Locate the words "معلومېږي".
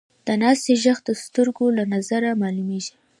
2.41-2.93